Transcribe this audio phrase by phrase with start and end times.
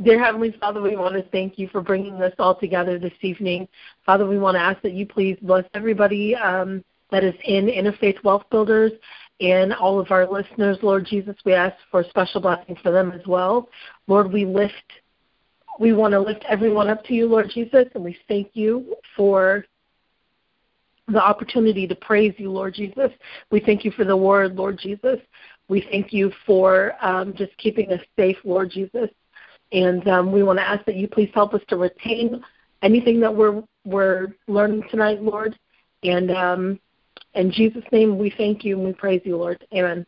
[0.00, 3.68] Dear Heavenly Father, we want to thank you for bringing us all together this evening.
[4.06, 8.24] Father, we want to ask that you please bless everybody um, that is in Interfaith
[8.24, 8.92] Wealth Builders
[9.40, 10.78] and all of our listeners.
[10.82, 13.68] Lord Jesus, we ask for a special blessing for them as well.
[14.06, 14.72] Lord, we lift,
[15.78, 19.66] we want to lift everyone up to you, Lord Jesus, and we thank you for
[21.06, 23.10] the opportunity to praise you, Lord Jesus.
[23.50, 25.18] We thank you for the word, Lord Jesus.
[25.68, 29.10] We thank you for um, just keeping us safe, Lord Jesus.
[29.72, 32.44] And um, we want to ask that you please help us to retain
[32.82, 35.58] anything that we're we're learning tonight, Lord.
[36.04, 36.80] And um,
[37.34, 39.64] in Jesus' name, we thank you and we praise you, Lord.
[39.74, 40.06] Amen.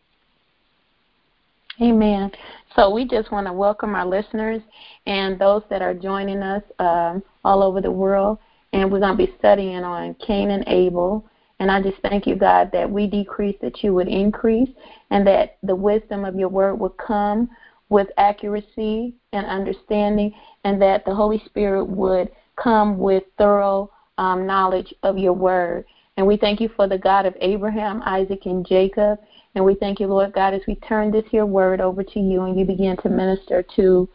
[1.81, 2.31] Amen.
[2.77, 4.63] So we just want to welcome our listeners
[5.07, 8.39] and those that are joining us um, all over the world.
[8.73, 11.25] And we're going to be studying on Cain and Abel.
[11.59, 14.69] And I just thank you, God, that we decrease, that you would increase,
[15.11, 17.49] and that the wisdom of your word would come
[17.95, 24.93] with accuracy and understanding, and that the Holy Spirit would come with thorough um, knowledge
[25.05, 25.85] of your word.
[26.17, 29.21] And we thank you for the God of Abraham, Isaac, and Jacob.
[29.55, 32.43] And we thank you, Lord God, as we turn this here word over to you
[32.43, 34.09] and you begin to minister to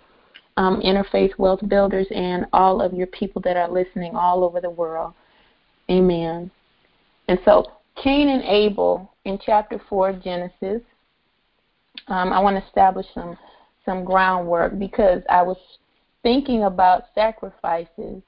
[0.57, 4.69] um, Interfaith Wealth Builders and all of your people that are listening all over the
[4.69, 5.13] world.
[5.89, 6.51] Amen.
[7.29, 7.65] And so,
[8.03, 10.81] Cain and Abel in chapter 4 of Genesis,
[12.07, 13.37] um, I want to establish some
[13.89, 15.57] some groundwork because I was
[16.21, 18.21] thinking about sacrifices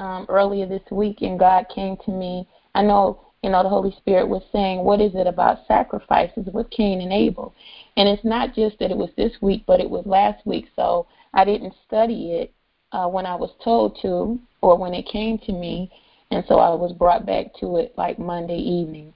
[0.00, 2.48] um, earlier this week, and God came to me.
[2.74, 6.68] I know, you know, the Holy Spirit was saying, "What is it about sacrifices with
[6.70, 7.54] Cain and Abel?"
[7.96, 10.66] And it's not just that it was this week, but it was last week.
[10.74, 12.52] So I didn't study it
[12.90, 15.88] uh, when I was told to, or when it came to me,
[16.32, 19.14] and so I was brought back to it like Monday evening.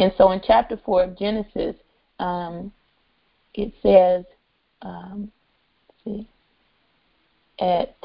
[0.00, 1.76] And so in chapter four of Genesis,
[2.18, 2.72] um,
[3.54, 4.24] it says
[4.82, 5.30] um,
[6.04, 6.28] see,
[7.60, 7.96] at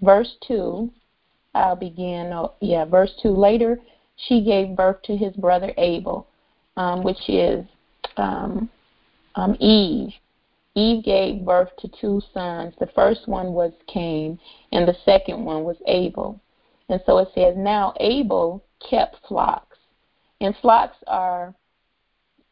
[0.00, 0.90] verse 2,
[1.54, 3.30] I'll begin, oh, yeah, verse 2.
[3.30, 3.78] Later,
[4.16, 6.26] she gave birth to his brother Abel,
[6.76, 7.64] um, which is
[8.16, 8.68] um,
[9.34, 10.12] um, Eve.
[10.76, 12.74] Eve gave birth to two sons.
[12.80, 14.38] The first one was Cain,
[14.72, 16.40] and the second one was Abel.
[16.88, 19.78] And so it says, Now Abel kept flocks.
[20.40, 21.54] And flocks are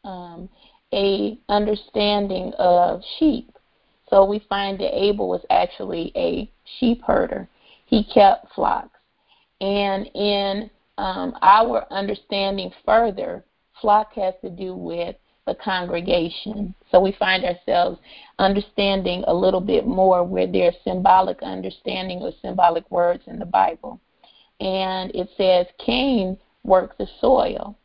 [0.05, 0.49] um,
[0.93, 3.51] a understanding of sheep.
[4.09, 7.49] So we find that Abel was actually a sheep herder.
[7.87, 8.99] He kept flocks.
[9.61, 13.45] And in um, our understanding further,
[13.81, 15.17] flock has to do with
[15.47, 16.75] the congregation.
[16.91, 17.99] So we find ourselves
[18.39, 24.01] understanding a little bit more where there's symbolic understanding or symbolic words in the Bible.
[24.61, 27.77] And it says Cain worked the soil.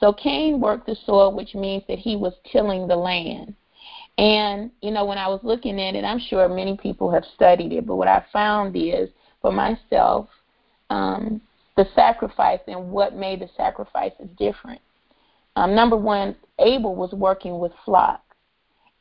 [0.00, 3.54] So Cain worked the soil, which means that he was tilling the land.
[4.18, 7.72] And, you know, when I was looking at it, I'm sure many people have studied
[7.72, 9.10] it, but what I found is
[9.40, 10.28] for myself,
[10.90, 11.40] um,
[11.76, 14.80] the sacrifice and what made the sacrifices different.
[15.56, 18.20] Um, number one, Abel was working with flocks.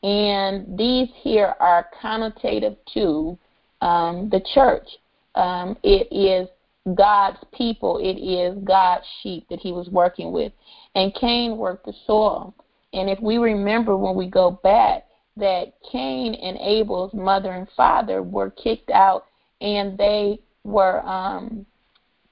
[0.01, 3.37] And these here are connotative to
[3.81, 4.87] um, the church.
[5.35, 6.49] Um, it is
[6.95, 10.51] God's people, it is God's sheep that he was working with.
[10.95, 12.53] And Cain worked the soil.
[12.91, 15.05] And if we remember when we go back,
[15.37, 19.25] that Cain and Abel's mother and father were kicked out
[19.61, 21.65] and they were um,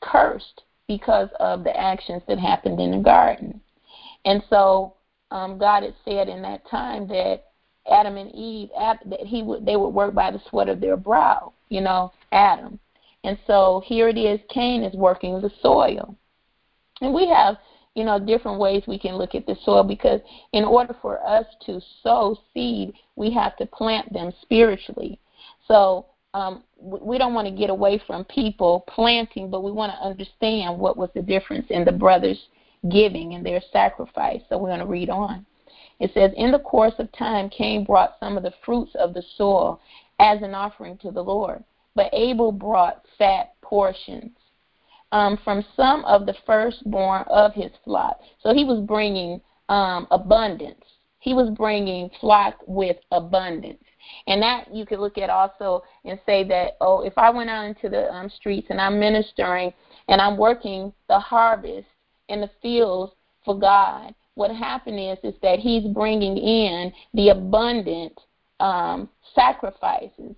[0.01, 3.59] cursed because of the actions that happened in the garden.
[4.25, 4.95] And so
[5.31, 7.45] um, God had said in that time that
[7.89, 11.53] Adam and Eve that he would they would work by the sweat of their brow,
[11.69, 12.79] you know, Adam.
[13.23, 16.15] And so here it is, Cain is working the soil.
[17.01, 17.57] And we have
[17.95, 20.21] you know, different ways we can look at the soil because
[20.53, 25.19] in order for us to sow seed, we have to plant them spiritually.
[25.67, 30.05] So um, we don't want to get away from people planting, but we want to
[30.05, 32.39] understand what was the difference in the brothers
[32.89, 34.41] giving and their sacrifice.
[34.47, 35.45] So we're going to read on.
[35.99, 39.23] It says, In the course of time, Cain brought some of the fruits of the
[39.37, 39.81] soil
[40.19, 41.63] as an offering to the Lord,
[41.95, 44.31] but Abel brought fat portions
[45.11, 48.19] um, from some of the firstborn of his flock.
[48.41, 50.83] So he was bringing um, abundance.
[51.19, 53.83] He was bringing flock with abundance.
[54.27, 57.65] And that you could look at also and say that, oh, if I went out
[57.65, 59.71] into the um, streets and I'm ministering
[60.07, 61.87] and I'm working the harvest
[62.27, 63.13] in the fields
[63.45, 68.19] for God, what happened is is that He's bringing in the abundant
[68.59, 70.35] um, sacrifices,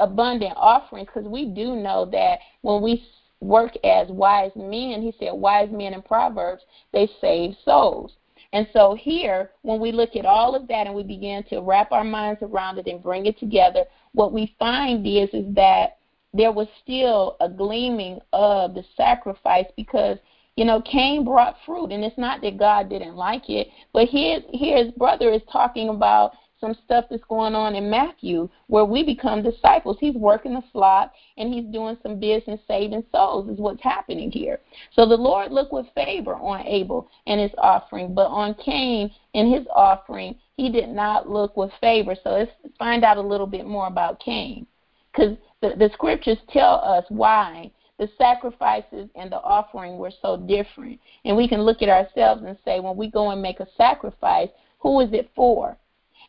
[0.00, 3.04] abundant offerings, because we do know that when we
[3.40, 5.02] work as wise men.
[5.02, 6.62] He said, wise men in Proverbs,
[6.92, 8.12] they save souls.
[8.52, 11.92] And so here, when we look at all of that and we begin to wrap
[11.92, 15.98] our minds around it and bring it together, what we find is is that
[16.34, 20.18] there was still a gleaming of the sacrifice because
[20.56, 24.42] you know Cain brought fruit, and it's not that God didn't like it, but his
[24.52, 29.42] his brother is talking about some stuff that's going on in Matthew where we become
[29.42, 29.96] disciples.
[29.98, 34.60] He's working the flock and he's doing some business saving souls, is what's happening here.
[34.94, 39.52] So the Lord looked with favor on Abel and his offering, but on Cain and
[39.52, 42.14] his offering, he did not look with favor.
[42.22, 44.66] So let's find out a little bit more about Cain.
[45.10, 50.98] Because the, the scriptures tell us why the sacrifices and the offering were so different.
[51.24, 54.48] And we can look at ourselves and say, when we go and make a sacrifice,
[54.78, 55.76] who is it for?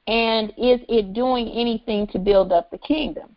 [0.07, 3.35] And is it doing anything to build up the kingdom?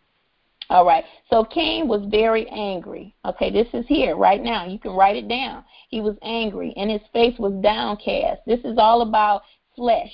[0.69, 1.03] All right.
[1.29, 3.13] So Cain was very angry.
[3.23, 4.65] Okay, this is here right now.
[4.65, 5.63] You can write it down.
[5.89, 8.41] He was angry and his face was downcast.
[8.47, 9.43] This is all about
[9.75, 10.11] flesh.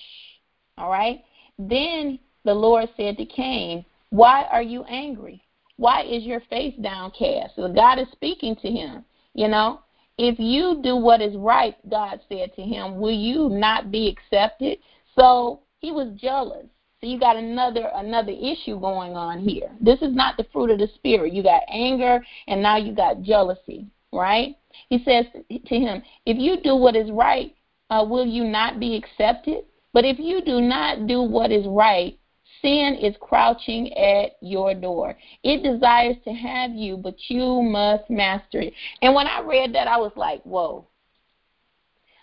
[0.77, 1.23] All right.
[1.57, 5.41] Then the Lord said to Cain, Why are you angry?
[5.77, 7.55] Why is your face downcast?
[7.55, 9.05] So God is speaking to him.
[9.33, 9.79] You know,
[10.17, 14.77] if you do what is right, God said to him, will you not be accepted?
[15.17, 16.67] So he was jealous.
[17.01, 19.71] So you got another another issue going on here.
[19.81, 21.33] This is not the fruit of the spirit.
[21.33, 24.55] You got anger and now you got jealousy, right?
[24.89, 27.55] He says to him, if you do what is right,
[27.89, 29.65] uh, will you not be accepted?
[29.93, 32.17] But if you do not do what is right,
[32.61, 35.17] sin is crouching at your door.
[35.43, 38.73] It desires to have you, but you must master it.
[39.01, 40.85] And when I read that, I was like, whoa.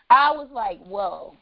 [0.08, 1.34] I was like, whoa.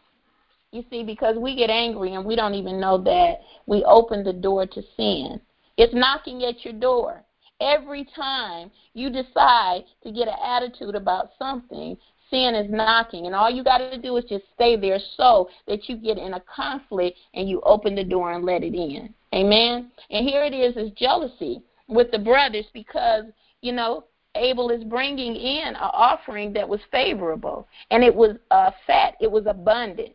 [0.72, 4.32] You see, because we get angry and we don't even know that we open the
[4.32, 5.40] door to sin.
[5.76, 7.22] It's knocking at your door.
[7.60, 11.96] Every time you decide to get an attitude about something,
[12.30, 13.26] sin is knocking.
[13.26, 16.34] And all you got to do is just stay there so that you get in
[16.34, 19.14] a conflict and you open the door and let it in.
[19.34, 19.90] Amen.
[20.10, 23.24] And here it is is jealousy with the brothers because,
[23.62, 24.04] you know,
[24.34, 29.30] Abel is bringing in an offering that was favorable and it was uh, fat, it
[29.30, 30.12] was abundant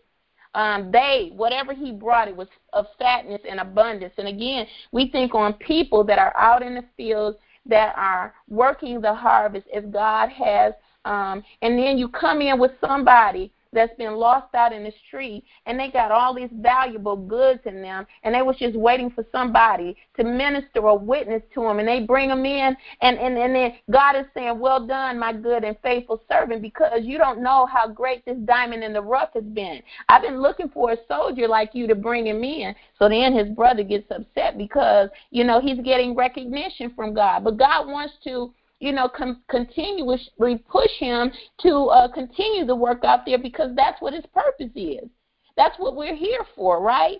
[0.54, 4.14] um, they, whatever he brought, it was of fatness and abundance.
[4.18, 9.02] And again, we think on people that are out in the fields that are working
[9.02, 10.74] the harvest as God has.
[11.06, 15.44] Um, and then you come in with somebody that's been lost out in the street
[15.66, 19.26] and they got all these valuable goods in them and they was just waiting for
[19.32, 23.56] somebody to minister or witness to them and they bring them in and, and, and
[23.56, 27.66] then God is saying, well done, my good and faithful servant because you don't know
[27.66, 29.82] how great this diamond in the rough has been.
[30.10, 32.76] I've been looking for a soldier like you to bring him in.
[33.00, 37.44] So then his brother gets upset because, you know, he's getting recognition from God.
[37.44, 39.10] But God wants to you know,
[39.48, 41.32] continuously push him
[41.62, 45.08] to uh, continue the work out there because that's what his purpose is.
[45.56, 47.20] That's what we're here for, right?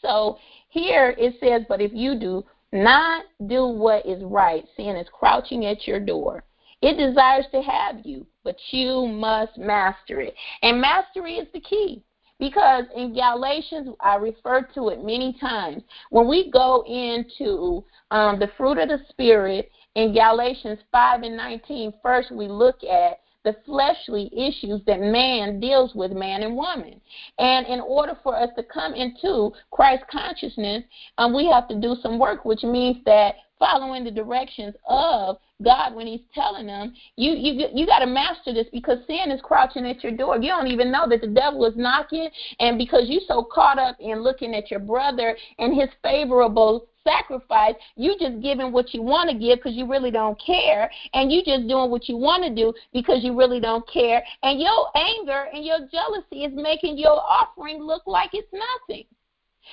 [0.00, 0.38] So
[0.70, 2.42] here it says, but if you do
[2.72, 6.42] not do what is right, sin is crouching at your door.
[6.80, 10.34] It desires to have you, but you must master it.
[10.62, 12.02] And mastery is the key.
[12.38, 15.82] Because in Galatians, I refer to it many times.
[16.10, 21.94] When we go into um, the fruit of the Spirit in Galatians 5 and 19,
[22.02, 27.00] first we look at the fleshly issues that man deals with, man and woman.
[27.38, 30.82] And in order for us to come into Christ consciousness,
[31.16, 35.94] um, we have to do some work, which means that following the directions of God
[35.94, 39.86] when He's telling them, you you you got to master this because sin is crouching
[39.86, 40.36] at your door.
[40.36, 42.28] You don't even know that the devil is knocking,
[42.60, 47.74] and because you're so caught up in looking at your brother and his favorable sacrifice,
[47.96, 51.42] you just giving what you want to give because you really don't care, and you
[51.44, 55.46] just doing what you want to do because you really don't care, and your anger
[55.52, 59.04] and your jealousy is making your offering look like it's nothing.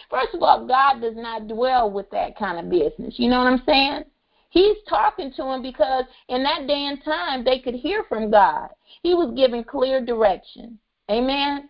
[0.09, 3.15] First of all, God does not dwell with that kind of business.
[3.17, 4.03] You know what I'm saying?
[4.49, 8.69] He's talking to him because in that day and time they could hear from God.
[9.01, 10.77] He was giving clear direction.
[11.09, 11.69] Amen.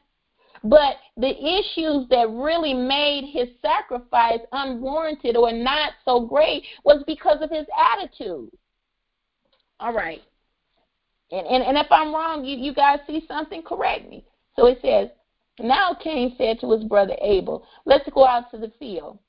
[0.64, 7.42] But the issues that really made his sacrifice unwarranted or not so great was because
[7.42, 8.50] of his attitude.
[9.80, 10.22] All right.
[11.32, 14.24] And, and, and if I'm wrong, you, you guys see something, correct me.
[14.56, 15.10] So it says,
[15.60, 19.20] Now Cain said to his brother Abel, Let's go out to the field.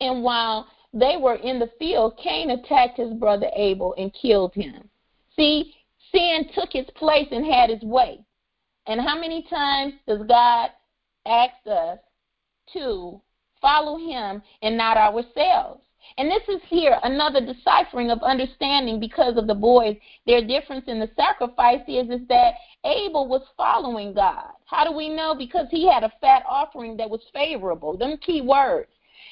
[0.00, 4.88] And while they were in the field, Cain attacked his brother Abel and killed him.
[5.34, 5.74] See,
[6.12, 8.23] sin took his place and had his way.
[8.86, 10.70] And how many times does God
[11.26, 11.98] ask us
[12.72, 13.20] to
[13.60, 15.80] follow him and not ourselves?
[16.18, 19.96] And this is here another deciphering of understanding because of the boys.
[20.26, 24.50] Their difference in the sacrifice is, is that Abel was following God.
[24.66, 25.34] How do we know?
[25.34, 27.96] Because he had a fat offering that was favorable.
[27.96, 28.90] Them key words.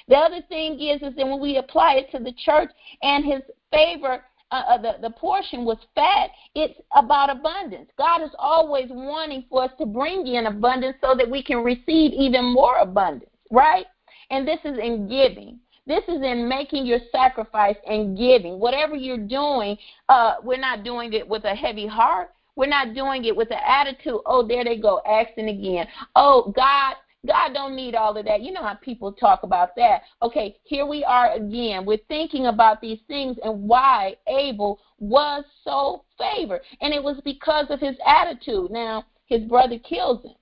[0.09, 2.71] The other thing is, is that when we apply it to the church
[3.03, 7.89] and his favor, uh, the, the portion was fat, it's about abundance.
[7.97, 12.13] God is always wanting for us to bring in abundance so that we can receive
[12.13, 13.87] even more abundance, right?
[14.31, 15.59] And this is in giving.
[15.87, 18.61] This is in making your sacrifice and giving.
[18.61, 19.77] Whatever you're doing,
[20.09, 22.31] uh, we're not doing it with a heavy heart.
[22.55, 25.87] We're not doing it with an attitude, oh, there they go, asking again.
[26.15, 28.41] Oh, God, God don't need all of that.
[28.41, 30.03] You know how people talk about that.
[30.23, 31.87] Okay, here we are again.
[31.87, 36.63] We're thinking about these things and why Abel was so favored.
[36.81, 38.73] And it was because of his attitude.
[38.73, 40.35] Now, his brother kills him.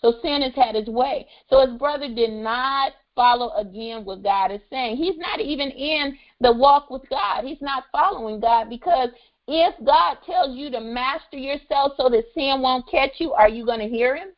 [0.00, 1.26] So sin has had his way.
[1.48, 4.96] So his brother did not follow again what God is saying.
[4.96, 7.44] He's not even in the walk with God.
[7.44, 9.08] He's not following God because
[9.48, 13.64] if God tells you to master yourself so that sin won't catch you, are you
[13.64, 14.28] going to hear him?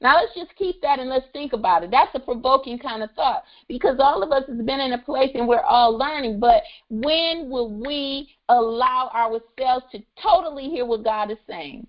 [0.00, 1.90] Now let's just keep that and let's think about it.
[1.90, 5.30] That's a provoking kind of thought because all of us has been in a place
[5.34, 6.38] and we're all learning.
[6.38, 11.86] But when will we allow ourselves to totally hear what God is saying?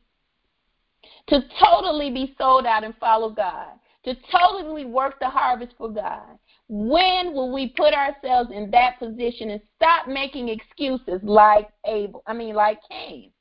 [1.30, 3.74] To totally be sold out and follow God?
[4.08, 6.40] to totally work the harvest for God.
[6.70, 12.24] When will we put ourselves in that position and stop making excuses like Abel?
[12.26, 13.32] I mean, like Cain.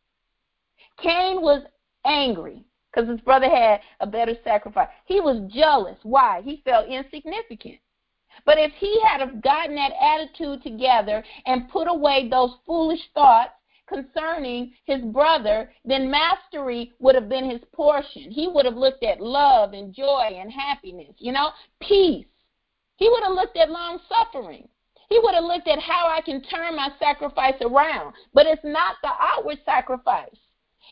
[1.00, 1.62] Cain was
[2.04, 2.64] angry
[2.96, 4.88] because his brother had a better sacrifice.
[5.04, 5.98] He was jealous.
[6.02, 6.40] Why?
[6.42, 7.78] He felt insignificant.
[8.44, 13.52] But if he had have gotten that attitude together and put away those foolish thoughts
[13.86, 18.30] concerning his brother, then mastery would have been his portion.
[18.30, 21.50] He would have looked at love and joy and happiness, you know,
[21.80, 22.26] peace.
[22.96, 24.68] He would have looked at long suffering.
[25.08, 28.14] He would have looked at how I can turn my sacrifice around.
[28.34, 30.36] But it's not the outward sacrifice,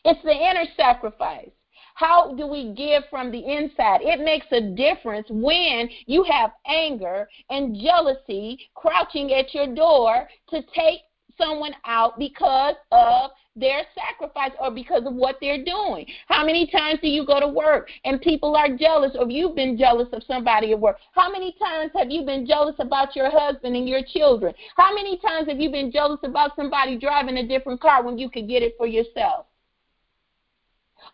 [0.03, 1.49] it's the inner sacrifice.
[1.95, 4.01] How do we give from the inside?
[4.01, 10.61] It makes a difference when you have anger and jealousy crouching at your door to
[10.75, 11.01] take
[11.37, 16.05] someone out because of their sacrifice or because of what they're doing.
[16.27, 19.77] How many times do you go to work and people are jealous or you've been
[19.77, 20.97] jealous of somebody at work?
[21.13, 24.53] How many times have you been jealous about your husband and your children?
[24.75, 28.29] How many times have you been jealous about somebody driving a different car when you
[28.29, 29.45] could get it for yourself?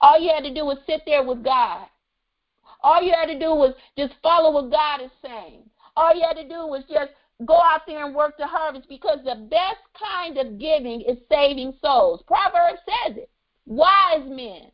[0.01, 1.87] All you had to do was sit there with God.
[2.83, 5.63] All you had to do was just follow what God is saying.
[5.95, 7.11] All you had to do was just
[7.45, 11.73] go out there and work the harvest because the best kind of giving is saving
[11.81, 12.23] souls.
[12.27, 13.29] Proverbs says it.
[13.65, 14.71] Wise men.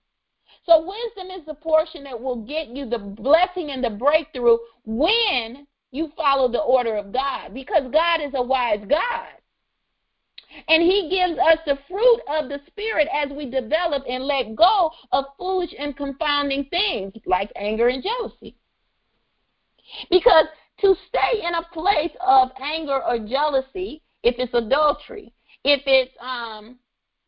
[0.66, 5.66] So wisdom is the portion that will get you the blessing and the breakthrough when
[5.92, 9.37] you follow the order of God because God is a wise God.
[10.68, 14.92] And he gives us the fruit of the Spirit as we develop and let go
[15.12, 18.58] of foolish and confounding things like anger and jealousy.
[20.10, 20.46] Because
[20.82, 25.34] to stay in a place of anger or jealousy, if it's adultery,
[25.64, 26.78] if it's um,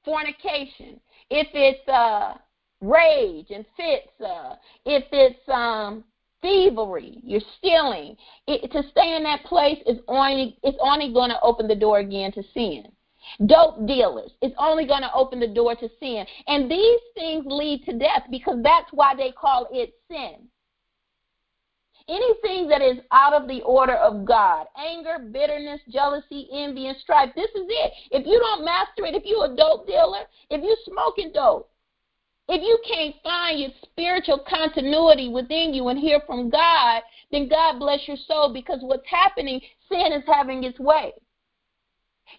[0.06, 2.36] fornication, if it's uh,
[2.82, 4.56] rage and fits, uh,
[4.86, 6.04] if it's um,
[6.42, 8.16] thievery, you're stealing,
[8.48, 12.00] it, to stay in that place is only it's only going to open the door
[12.00, 12.86] again to sin.
[13.46, 16.26] Dope dealers, it's only going to open the door to sin.
[16.48, 20.50] And these things lead to death because that's why they call it sin
[22.10, 27.30] anything that is out of the order of God anger, bitterness, jealousy, envy, and strife.
[27.36, 27.94] This is it.
[28.12, 31.70] If you don't master it, if you're a dope dealer, if you're smoking dope,
[32.48, 37.78] if you can't find your spiritual continuity within you and hear from God, then God
[37.78, 41.14] bless your soul because what's happening, sin is having its way.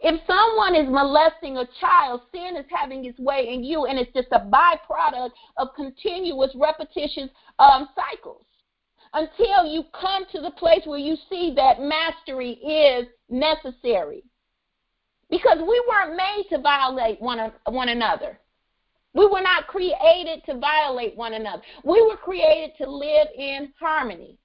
[0.01, 4.13] If someone is molesting a child, sin is having its way in you, and it's
[4.13, 7.29] just a byproduct of continuous repetitious
[7.59, 8.45] um, cycles
[9.13, 14.23] until you come to the place where you see that mastery is necessary.
[15.29, 18.39] Because we weren't made to violate one, one another.
[19.15, 21.63] We were not created to violate one another.
[21.85, 24.39] We were created to live in harmony.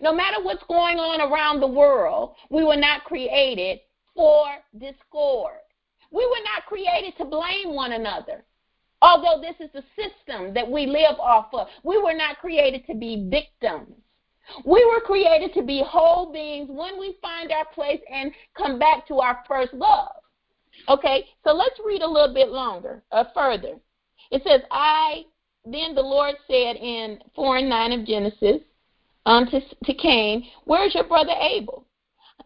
[0.00, 3.80] No matter what's going on around the world, we were not created
[4.16, 5.60] for discord.
[6.10, 8.44] We were not created to blame one another.
[9.02, 12.94] Although this is the system that we live off of, we were not created to
[12.94, 13.92] be victims.
[14.64, 19.06] We were created to be whole beings when we find our place and come back
[19.08, 20.12] to our first love.
[20.88, 23.74] Okay, so let's read a little bit longer, uh, further.
[24.30, 25.24] It says, I,
[25.64, 28.60] then the Lord said in 4 and 9 of Genesis
[29.24, 31.85] um, to, to Cain, Where's your brother Abel?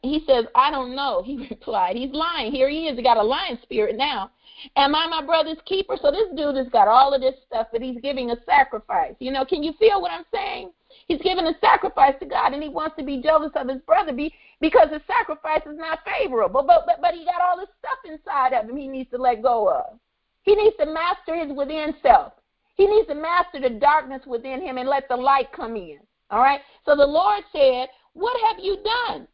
[0.03, 1.23] He says, I don't know.
[1.25, 2.53] He replied, He's lying.
[2.53, 2.97] Here he is.
[2.97, 4.31] He got a lying spirit now.
[4.77, 5.97] Am I my brother's keeper?
[6.01, 9.15] So this dude has got all of this stuff, but he's giving a sacrifice.
[9.19, 10.73] You know, can you feel what I'm saying?
[11.09, 14.13] He's giving a sacrifice to God, and he wants to be jealous of his brother
[14.13, 16.63] be, because his sacrifice is not favorable.
[16.63, 19.43] But, but, but he got all this stuff inside of him he needs to let
[19.43, 19.99] go of.
[20.43, 22.33] He needs to master his within self.
[22.77, 25.99] He needs to master the darkness within him and let the light come in.
[26.31, 26.61] All right?
[26.85, 29.29] So the Lord said, What have you done?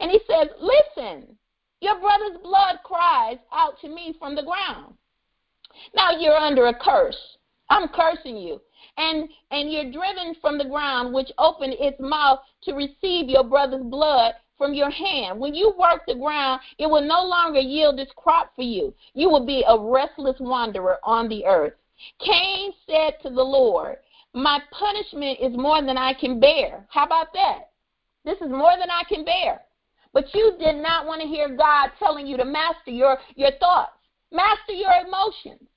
[0.00, 1.36] And he says, Listen,
[1.80, 4.94] your brother's blood cries out to me from the ground.
[5.94, 7.18] Now you're under a curse.
[7.70, 8.60] I'm cursing you.
[8.98, 13.84] And and you're driven from the ground which opened its mouth to receive your brother's
[13.84, 15.40] blood from your hand.
[15.40, 18.94] When you work the ground, it will no longer yield its crop for you.
[19.14, 21.74] You will be a restless wanderer on the earth.
[22.24, 23.96] Cain said to the Lord,
[24.34, 26.86] My punishment is more than I can bear.
[26.90, 27.70] How about that?
[28.24, 29.62] This is more than I can bear.
[30.12, 33.92] But you did not want to hear God telling you to master your, your thoughts,
[34.30, 35.68] master your emotions.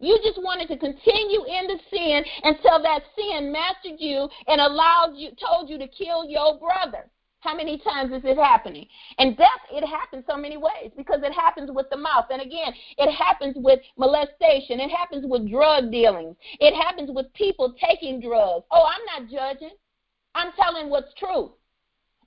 [0.00, 5.14] You just wanted to continue in the sin until that sin mastered you and allowed
[5.14, 7.08] you, told you to kill your brother.
[7.40, 8.86] How many times is it happening?
[9.18, 12.24] And death, it happens so many ways because it happens with the mouth.
[12.30, 14.80] And again, it happens with molestation.
[14.80, 16.34] It happens with drug dealing.
[16.58, 18.64] It happens with people taking drugs.
[18.70, 19.76] Oh, I'm not judging.
[20.34, 21.52] I'm telling what's true.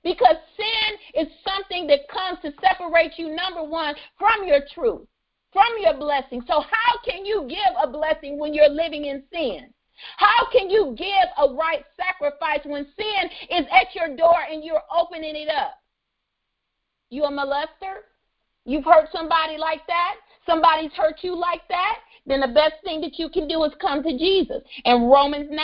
[0.02, 5.06] Because sin is something that comes to separate you, number one, from your truth,
[5.52, 6.42] from your blessing.
[6.46, 9.72] So, how can you give a blessing when you're living in sin?
[10.16, 14.82] How can you give a right sacrifice when sin is at your door and you're
[14.96, 15.74] opening it up?
[17.10, 18.04] You a molester?
[18.64, 20.16] You've hurt somebody like that?
[20.46, 21.98] Somebody's hurt you like that?
[22.26, 24.62] Then the best thing that you can do is come to Jesus.
[24.84, 25.58] And Romans 9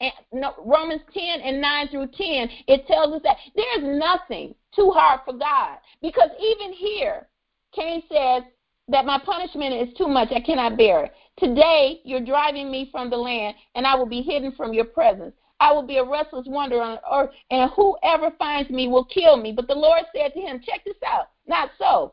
[0.00, 4.90] and no, Romans 10 and 9 through 10, it tells us that there's nothing too
[4.94, 5.78] hard for God.
[6.02, 7.28] Because even here,
[7.74, 8.42] Cain says
[8.88, 11.12] that my punishment is too much, I cannot bear it.
[11.38, 15.34] Today you're driving me from the land, and I will be hidden from your presence.
[15.60, 19.52] I will be a restless wanderer on earth, and whoever finds me will kill me.
[19.52, 21.30] But the Lord said to him, Check this out.
[21.46, 22.12] Not so.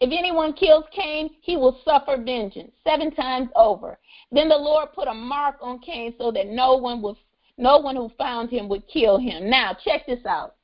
[0.00, 3.98] If anyone kills Cain, he will suffer vengeance seven times over.
[4.30, 7.16] Then the Lord put a mark on Cain so that no one would
[7.58, 9.50] no one who found him would kill him.
[9.50, 10.54] Now, check this out.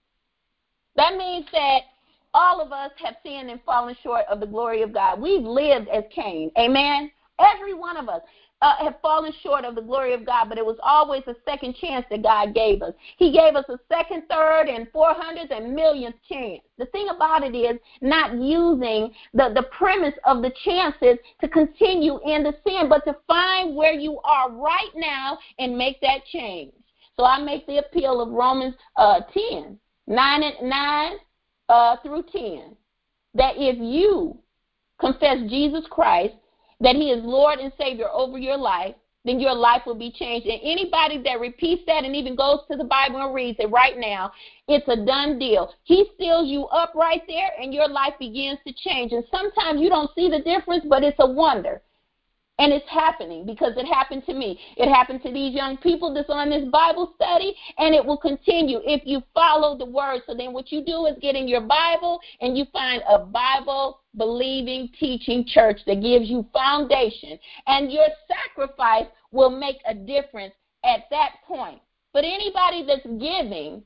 [0.96, 1.80] That means that
[2.34, 5.20] all of us have sinned and fallen short of the glory of God.
[5.20, 6.50] We've lived as Cain.
[6.58, 7.10] Amen.
[7.38, 8.22] Every one of us
[8.60, 11.76] uh, have fallen short of the glory of God, but it was always a second
[11.76, 12.92] chance that God gave us.
[13.16, 16.62] He gave us a second, third, and four hundredth and millionth chance.
[16.76, 22.18] The thing about it is not using the, the premise of the chances to continue
[22.24, 26.72] in the sin, but to find where you are right now and make that change.
[27.16, 29.20] So I make the appeal of Romans uh,
[29.52, 31.12] 10, 9, and 9
[31.68, 32.76] uh, through 10,
[33.34, 34.38] that if you
[35.00, 36.34] confess Jesus Christ
[36.80, 40.46] that He is Lord and Savior over your life, then your life will be changed.
[40.46, 43.98] And anybody that repeats that and even goes to the Bible and reads it right
[43.98, 44.30] now,
[44.68, 45.72] it's a done deal.
[45.84, 49.12] He seals you up right there, and your life begins to change.
[49.12, 51.82] And sometimes you don't see the difference, but it's a wonder.
[52.60, 54.58] And it's happening because it happened to me.
[54.76, 58.80] It happened to these young people that's on this Bible study, and it will continue
[58.84, 60.22] if you follow the word.
[60.26, 64.00] So then what you do is get in your Bible and you find a Bible
[64.18, 67.38] believing, teaching church that gives you foundation.
[67.66, 70.54] And your sacrifice will make a difference
[70.84, 71.80] at that point.
[72.12, 73.82] But anybody that's giving